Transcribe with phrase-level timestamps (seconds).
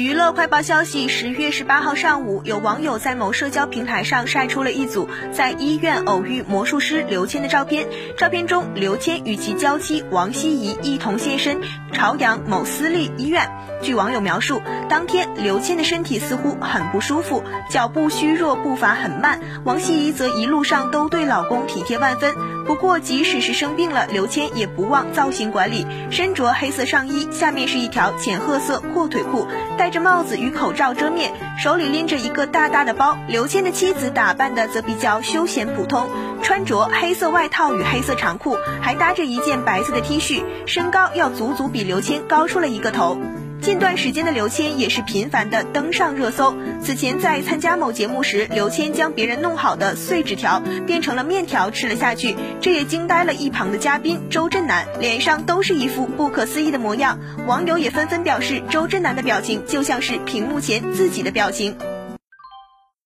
[0.00, 7.86] 娱乐快报消息：十月十八号上午，有网友在某社交平台上晒出了一组在医院偶遇魔术师刘谦的照片。
[8.16, 11.60] 照片中，刘谦与其娇妻王希怡一同现身
[11.92, 13.46] 朝阳某私立医院。
[13.82, 19.38] 据网友描述，当天刘谦的身体似乎很不舒服，脚步虚弱，步伐很慢。
[19.66, 22.34] 王希怡则一路上都对老公体贴万分。
[22.70, 29.44] 不过，即使是生病了，刘谦也不忘造型管理，身着黑色上衣，下面是一条浅褐色阔腿裤。
[29.76, 33.18] 戴着帽子与口罩遮面，手里拎着一个大大的包。
[33.26, 36.08] 刘谦的妻子打扮的则比较休闲普通，
[36.42, 43.18] 穿着黑色外套与黑色长裤，还搭着一件白色的 T 恤，身高要足足比刘谦高出了一个头。
[43.60, 46.54] 近段时间的刘谦也是频繁的登上热搜。
[46.82, 57.18] 此前在参加某节目时，刘谦将别人弄好的碎纸条变成了面条吃了下去，这也惊呆了一旁的嘉宾周震南，脸上都是一副不可思议的模样。
[57.46, 61.76] 网友也纷纷表示，周震南的表情就像是屏幕前自己的表情。